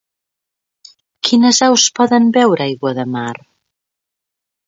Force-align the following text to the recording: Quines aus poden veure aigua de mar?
Quines 1.27 1.59
aus 1.67 1.83
poden 1.99 2.31
veure 2.37 2.65
aigua 2.67 2.93
de 3.01 3.07
mar? 3.17 3.35